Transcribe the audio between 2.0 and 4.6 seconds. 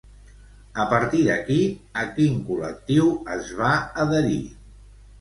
a quin col·lectiu es va adherir?